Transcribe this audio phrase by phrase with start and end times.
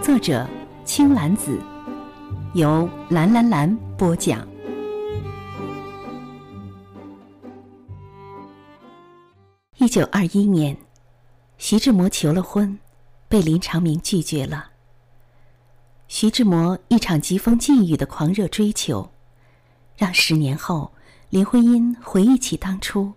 [0.00, 0.48] 作者
[0.84, 1.60] 青兰子，
[2.54, 4.46] 由蓝蓝蓝播讲。
[9.76, 10.76] 一九二一年，
[11.58, 12.78] 徐志摩求了婚，
[13.28, 14.70] 被林长明拒绝了。
[16.06, 19.10] 徐志摩一场疾风劲雨的狂热追求，
[19.96, 20.92] 让十年后
[21.28, 23.12] 林徽因回忆起当初，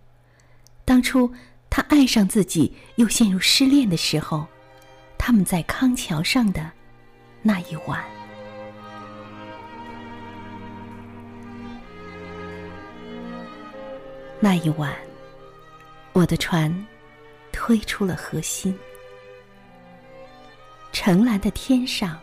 [0.83, 1.31] 当初
[1.69, 4.45] 她爱上自己又陷入失恋的时候，
[5.23, 6.71] 他们在康桥上的
[7.43, 8.03] 那一晚。
[14.39, 14.91] 那一晚。
[16.13, 16.75] 我的船
[17.51, 18.77] 推出了河心，
[20.91, 22.19] 澄蓝的天上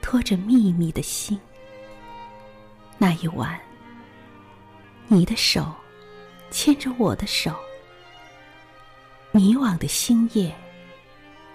[0.00, 1.38] 托着秘密的星。
[2.96, 3.60] 那一晚，
[5.08, 5.74] 你的手
[6.50, 7.54] 牵着我的手，
[9.32, 10.54] 迷惘的星夜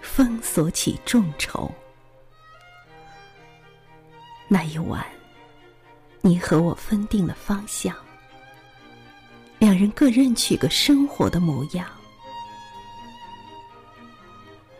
[0.03, 1.73] 封锁起众筹。
[4.49, 5.03] 那一晚，
[6.21, 7.95] 你和我分定了方向。
[9.57, 11.87] 两人各认取个生活的模样。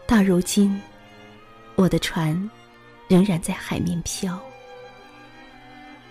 [0.06, 0.80] 到如今，
[1.76, 2.38] 我的船
[3.08, 4.38] 仍然在海面飘，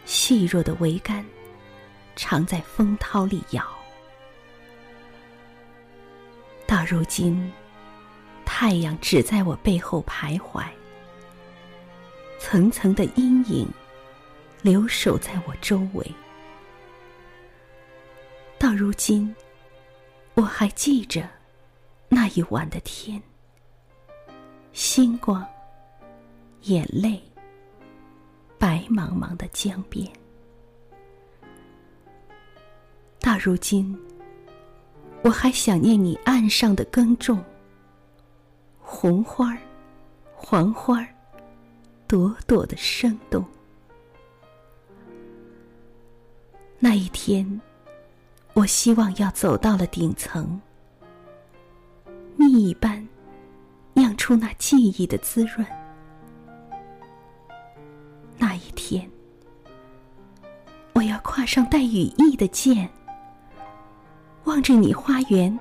[0.07, 1.25] 细弱的桅杆
[2.17, 3.63] 常在风涛里摇。
[6.67, 7.53] 到如今，
[8.45, 10.65] 太阳只在我背后徘徊，
[12.39, 13.69] 层层的阴影
[14.62, 16.06] 留守在我周围。
[18.59, 19.34] 到如今，
[20.34, 21.28] 我还记着
[22.09, 23.21] 那一晚的天，
[24.72, 25.45] 星光、
[26.62, 27.21] 眼泪、
[28.59, 30.09] 白茫茫的江边。
[33.21, 33.99] 到如今，
[35.22, 37.43] 我还想念你岸上的耕种，
[38.94, 39.58] 红花儿、
[40.34, 41.08] 黄花儿，
[42.06, 43.42] 朵朵的生动。
[46.78, 47.58] 那一天。
[48.54, 50.60] 我希望要走到了顶层，
[52.36, 53.08] 蜜一般
[53.94, 55.66] 酿出那记忆的滋润。
[58.36, 59.10] 那一天，
[60.92, 62.86] 我要跨上带羽翼的箭，
[64.44, 65.59] 望着你花园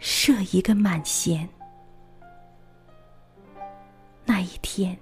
[0.00, 1.48] 射一个满弦。
[4.28, 4.94] 那一天，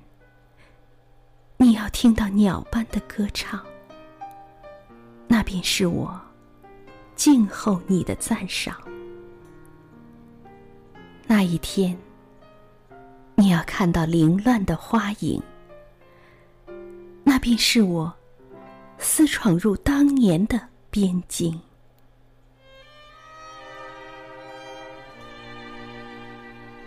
[1.57, 3.61] 你要听到鸟般的歌唱，
[5.27, 6.19] 那便是我。
[7.17, 8.77] 静候你的赞赏。
[11.27, 11.99] 那一天，
[13.35, 15.43] 你要看到凌乱的花影，
[17.25, 18.15] 那便是我
[18.97, 21.61] 私闯入当年的边境。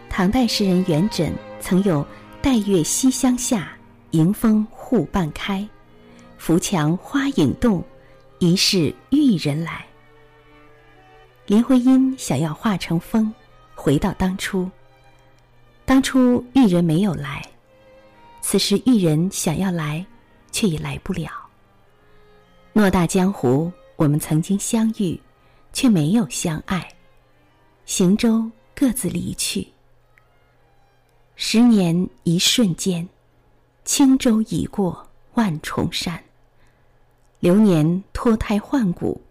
[0.10, 2.06] 唐代诗人元稹曾有
[2.42, 3.78] “待月西厢下，
[4.12, 5.68] 迎风户半开，
[6.38, 7.84] 扶墙花影动，
[8.40, 9.86] 疑是玉人来。”
[11.48, 13.34] 林徽因想要化成风，
[13.76, 14.70] 回到当初。
[15.84, 17.44] 当初玉人没有来，
[18.42, 20.06] 此时玉人想要来，
[20.50, 21.30] 却也来不了。
[22.74, 25.20] 偌大江湖，我们曾经相遇，
[25.74, 26.88] 却没有相爱。
[27.86, 29.68] 行舟各自离去。
[31.42, 33.08] 十年一瞬间，
[33.86, 36.22] 轻舟已过万重山。
[37.40, 39.22] 流年脱胎换骨，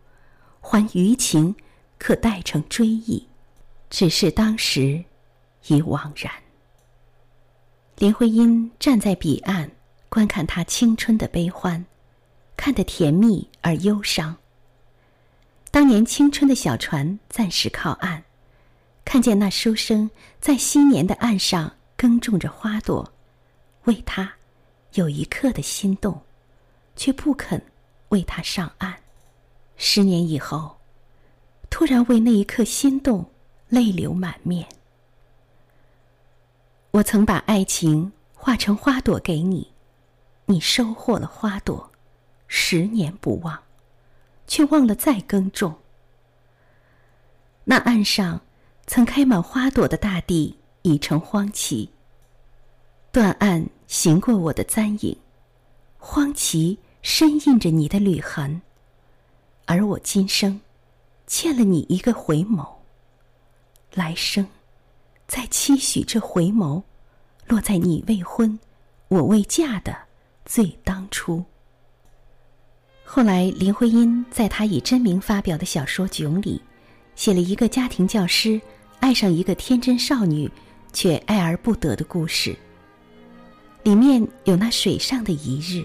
[0.59, 1.55] 还余情。
[1.99, 3.27] 可待成追忆，
[3.91, 5.05] 只是当时
[5.67, 6.33] 已惘然。
[7.97, 9.71] 林徽因站在彼岸，
[10.09, 11.85] 观看他青春的悲欢，
[12.57, 14.35] 看得甜蜜而忧伤。
[15.71, 18.23] 当年青春的小船暂时靠岸，
[19.05, 20.09] 看见那书生
[20.41, 23.13] 在昔年的岸上耕种着花朵，
[23.85, 24.33] 为他
[24.95, 26.23] 有一刻的心动，
[26.97, 27.63] 却不肯
[28.09, 28.95] 为他上岸。
[29.77, 30.79] 十年以后。
[31.71, 33.31] 突然为那一刻心动，
[33.69, 34.67] 泪流满面。
[36.93, 39.71] 我曾把爱情化成花朵给你，
[40.47, 41.93] 你收获了花朵，
[42.47, 43.63] 十年不忘，
[44.47, 45.77] 却忘了再耕种。
[47.65, 48.41] 那岸上
[48.87, 50.59] 曾开满花朵的大地
[50.89, 51.91] 已成荒崎，
[53.13, 55.17] 断岸行过我的簪影，
[55.99, 58.63] 荒旗深印着你的履痕，
[59.67, 60.61] 而我今生
[61.27, 62.67] 欠了你一个回眸，
[63.93, 64.47] 来生
[65.27, 66.83] 再期许这回眸
[67.47, 68.59] 落在你未婚，
[69.09, 69.95] 我未嫁的
[70.47, 71.45] 最当初。
[73.05, 76.61] 后来，林徽因在她以真名发表的小说《囧》里，
[77.15, 78.61] 写了一个家庭教师
[79.01, 80.51] 爱上一个天真少女，
[80.93, 82.57] 却爱而不得的故事。
[83.85, 85.85] 里面有那水上的一日，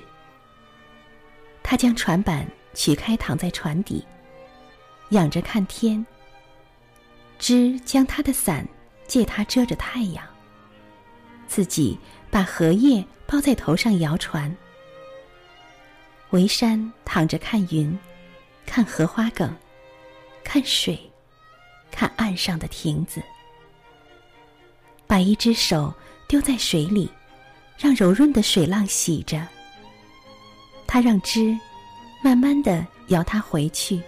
[1.61, 4.05] 他将船板取开，躺在船底，
[5.09, 6.05] 仰着看天。
[7.39, 8.67] 枝将他的伞
[9.07, 10.25] 借他遮着太阳，
[11.47, 11.97] 自己
[12.31, 14.55] 把荷叶包在头上摇船。
[16.31, 17.97] 围山躺着看云，
[18.65, 19.55] 看荷花梗，
[20.43, 20.99] 看水，
[21.91, 23.21] 看岸上的亭子。
[25.07, 25.93] 把一只手
[26.27, 27.09] 丢在水里。
[27.75, 29.45] 让柔润的水浪洗着，
[30.87, 31.57] 他让枝
[32.23, 34.01] 慢慢的摇他回去。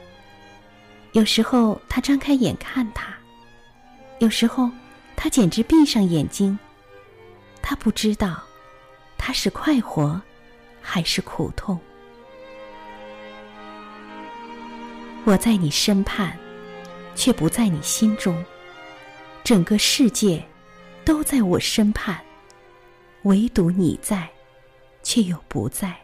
[1.12, 3.14] 有时候他张开眼看他，
[4.20, 4.70] 有时候
[5.16, 6.58] 他简直闭上眼睛。
[7.62, 8.42] 他不知道
[9.18, 10.22] 他是快活
[10.80, 11.78] 还是苦痛。
[15.26, 16.38] 我在你身畔，
[17.16, 18.42] 却不在你心中。
[19.44, 20.42] 整个世界
[21.06, 22.19] 都在我身畔。
[23.24, 24.30] 唯独你在，
[25.02, 25.96] 却又不在。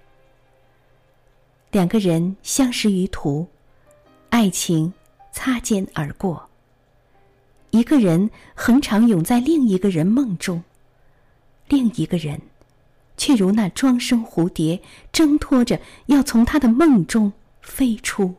[1.69, 3.47] 两个人相识于途，
[4.29, 4.91] 爱情
[5.31, 6.49] 擦肩而过。
[7.69, 10.63] 一个人恒常永在另一个人梦中，
[11.67, 12.41] 另一个人
[13.17, 14.81] 却如那庄生蝴蝶，
[15.11, 17.31] 挣脱着要从他的梦中
[17.61, 18.33] 飞出。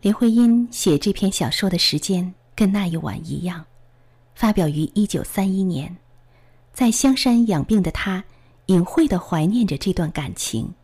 [0.00, 3.64] 林徽因写这篇小说的时间跟那一晚一样，
[4.34, 5.96] 发表于一九三一年。
[6.72, 8.24] 在香山养病的他，
[8.66, 10.74] 隐晦的怀念着这段感情，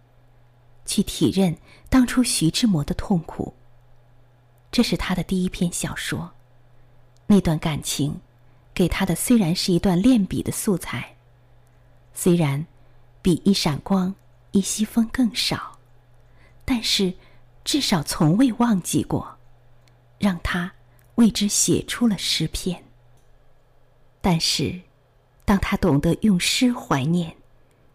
[0.86, 1.56] 去体认
[1.88, 3.52] 当初徐志摩的痛苦。
[4.70, 6.30] 这是他的第一篇小说，
[7.26, 8.20] 那段感情，
[8.72, 11.16] 给他的虽然是一段练笔的素材，
[12.14, 12.64] 虽然
[13.20, 14.14] 比一闪光、
[14.52, 15.76] 一西风更少，
[16.64, 17.12] 但是
[17.64, 19.36] 至少从未忘记过，
[20.18, 20.72] 让他
[21.16, 22.84] 为之写出了诗篇。
[24.20, 24.80] 但是。
[25.42, 27.36] 当他懂得用诗怀念，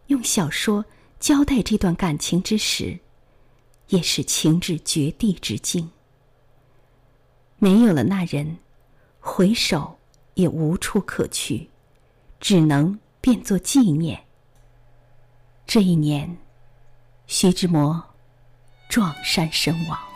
[0.07, 0.83] 用小说
[1.21, 2.99] 交代这段感情之时，
[3.87, 5.89] 也是情至绝地之境。
[7.57, 8.57] 没有了那人，
[9.21, 9.97] 回首
[10.33, 11.69] 也无处可去，
[12.41, 14.21] 只能变作纪念。
[15.65, 16.37] 这一年，
[17.25, 18.03] 徐志摩
[18.89, 20.14] 撞山身亡。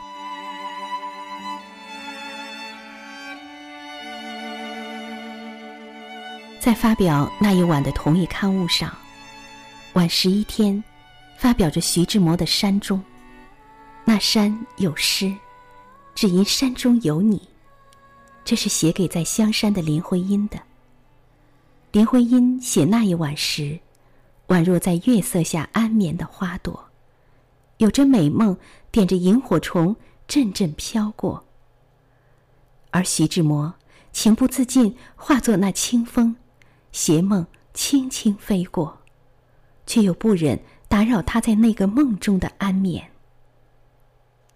[6.60, 8.94] 在发表那一晚的同一刊物上，
[9.94, 10.84] 晚十一天，
[11.38, 13.00] 发表着徐志摩的《山中》。
[14.04, 15.34] 那山有诗，
[16.14, 17.42] 只因山中有你。
[18.44, 20.60] 这是写给在香山的林徽因的。
[21.94, 23.80] 林徽因写那一晚时，
[24.50, 26.84] 宛若在月色下安眠的花朵，
[27.78, 28.58] 有着美梦，
[28.92, 29.96] 点着萤火虫，
[30.28, 31.42] 阵阵飘过。
[32.92, 33.74] 而徐志摩
[34.12, 36.36] 情不自禁化作那清风。
[36.92, 39.02] 邪梦轻轻飞过，
[39.86, 43.12] 却又不忍打扰他在那个梦中的安眠，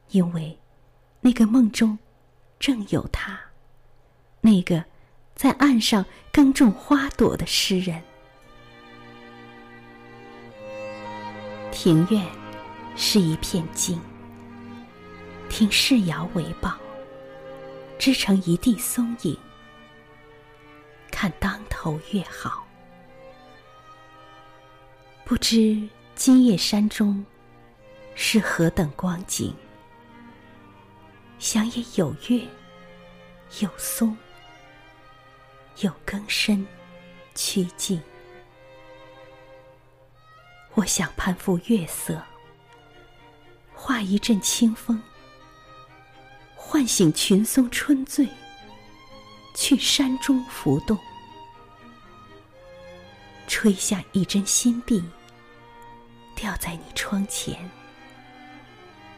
[0.10, 0.60] 因为
[1.22, 1.98] 那个梦中
[2.60, 3.40] 正有他，
[4.42, 4.84] 那个
[5.36, 8.02] 在岸上耕种花朵的诗人。
[11.72, 12.26] 庭院
[12.96, 14.00] 是一片静，
[15.50, 16.76] 听世摇为报，
[17.98, 19.38] 织成一地松影。
[21.14, 22.66] 看当头月好，
[25.24, 27.24] 不知今夜山中
[28.16, 29.56] 是何等光景。
[31.38, 32.46] 想也有月，
[33.62, 34.18] 有松，
[35.82, 36.66] 有更深
[37.36, 38.02] 曲径。
[40.74, 42.20] 我想攀附月色，
[43.72, 45.00] 化一阵清风，
[46.56, 48.28] 唤醒群松春醉。
[49.54, 50.98] 去山中浮动，
[53.48, 55.04] 吹下一针新碧，
[56.36, 57.70] 掉在你窗前，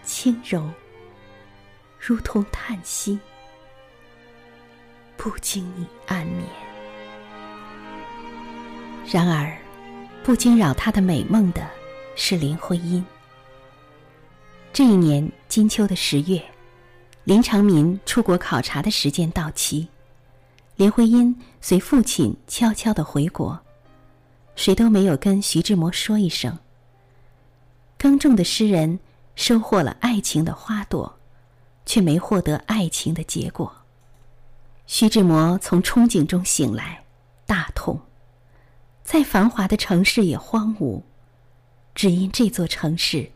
[0.04, 0.70] 轻柔，
[2.00, 3.18] 如同叹息，
[5.16, 6.48] 不惊你安眠。
[9.10, 9.58] 然而，
[10.24, 11.66] 不惊扰他的美梦的
[12.16, 13.04] 是林徽因。
[14.74, 16.44] 这一年金秋的十月，
[17.24, 19.88] 林长民出国考察的时间到期。
[20.76, 23.58] 林徽因随父亲悄悄的回国，
[24.56, 26.58] 谁都没有跟徐志摩说一声。
[27.98, 29.00] 耕种的诗人
[29.36, 31.18] 收获了爱情的花朵，
[31.86, 33.74] 却没获得爱情的结果。
[34.86, 37.02] 徐志摩从憧憬中醒来，
[37.46, 37.98] 大痛。
[39.02, 41.02] 再繁华的城市也荒芜，
[41.94, 43.32] 只因这座城市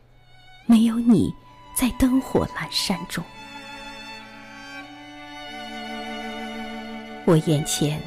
[0.65, 1.33] 没有你
[1.73, 3.23] 在灯火阑珊中。
[7.29, 8.01] 我眼前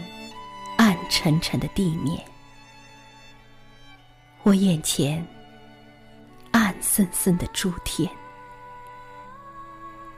[0.76, 2.21] 暗沉沉的地面，
[4.43, 5.25] 我眼前
[6.50, 8.11] 暗森森的诸天，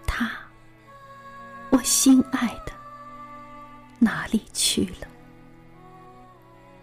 [0.06, 0.30] 他，
[1.68, 2.72] 我心爱的，
[3.98, 5.06] 哪里去了？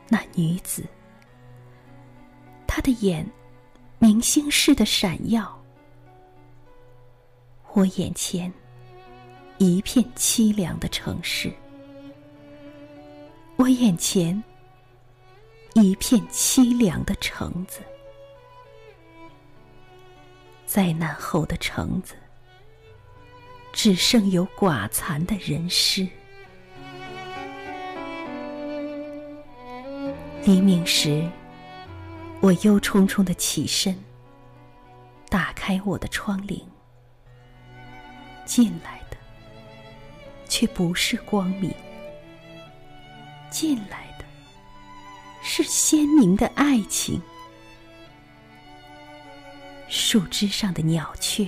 [0.08, 0.86] 那女子，
[2.68, 3.28] 她的眼
[3.98, 5.60] 明星似的闪耀，
[7.74, 8.54] 我眼前
[9.58, 11.52] 一片凄凉的城市。
[13.62, 14.44] 我眼前
[15.76, 17.82] 一片凄凉的橙子，
[20.66, 22.16] 灾难后的橙子，
[23.72, 26.08] 只剩有寡残的人尸。
[30.44, 31.30] 黎明时，
[32.40, 33.96] 我忧忡忡的起身，
[35.30, 36.64] 打开我的窗棂，
[38.44, 39.18] 进来的
[40.48, 41.72] 却不是光明。
[43.52, 44.26] 进来的
[45.44, 47.22] 是鲜明的爱情。
[49.90, 51.46] 树枝上的鸟雀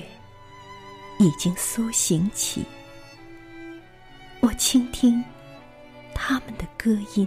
[1.18, 2.66] 已经苏醒起，
[4.42, 5.24] 我倾听
[6.14, 7.26] 他们的歌音，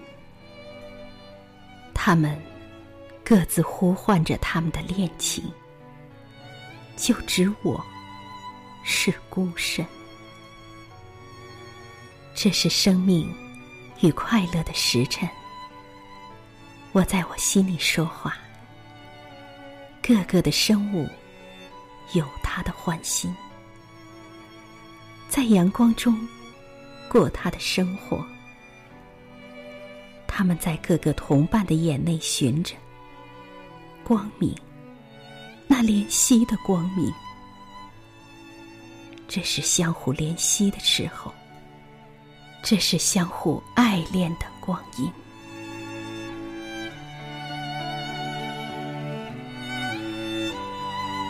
[1.94, 2.38] 他们
[3.24, 5.42] 各自呼唤着他们的恋情，
[6.96, 7.82] 就只我
[8.84, 9.84] 是孤身。
[12.34, 13.45] 这是生命。
[14.00, 15.28] 与快乐的时辰，
[16.92, 18.36] 我在我心里说话。
[20.02, 21.08] 个个的生物
[22.12, 23.34] 有他的欢心，
[25.28, 26.16] 在阳光中
[27.08, 28.24] 过他的生活。
[30.28, 32.76] 他们在各个同伴的眼内寻着
[34.04, 34.54] 光明，
[35.66, 37.12] 那怜惜的光明。
[39.26, 41.34] 这是相互怜惜的时候。
[42.68, 45.08] 这是相互爱恋的光阴，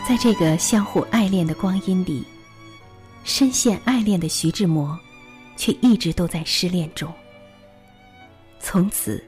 [0.09, 2.23] 在这个相互爱恋的光阴里，
[3.23, 4.97] 深陷爱恋的徐志摩，
[5.55, 7.13] 却一直都在失恋中。
[8.59, 9.23] 从此，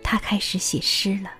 [0.00, 1.30] 他开始写诗了。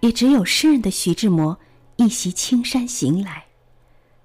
[0.00, 1.54] 也只有诗人的徐志摩
[1.96, 3.44] 一袭青衫行来，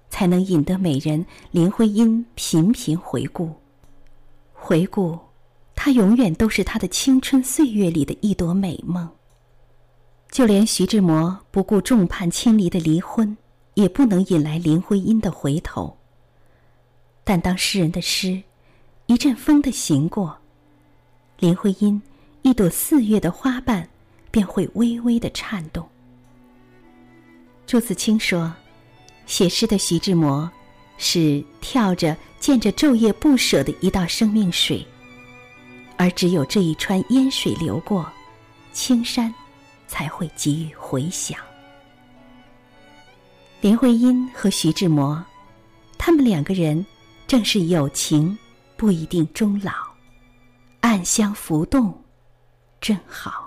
[0.08, 3.54] 才能引得美人林徽因频频回顾。
[4.66, 5.18] 回顾，
[5.74, 9.06] 他永远都是他的青春岁月里的一朵美梦。
[10.30, 13.36] 就连徐志摩不顾众叛亲离的离婚，
[13.74, 15.94] 也不能引来林徽因的回头。
[17.24, 18.42] 但当诗人的诗，
[19.04, 20.34] 一阵风的行过，
[21.40, 22.00] 林徽因
[22.40, 23.86] 一朵四月的花瓣，
[24.30, 25.86] 便会微微的颤动。
[27.66, 28.50] 朱自清说，
[29.26, 30.50] 写诗的徐志摩。
[30.96, 34.86] 是跳着、见着昼夜不舍的一道生命水，
[35.96, 38.10] 而只有这一川烟水流过，
[38.72, 39.32] 青山
[39.86, 41.38] 才会给予回响。
[43.60, 45.24] 林徽因和徐志摩，
[45.96, 46.84] 他们两个人
[47.26, 48.36] 正是有情
[48.76, 49.72] 不一定终老，
[50.80, 52.02] 暗香浮动，
[52.80, 53.43] 正好。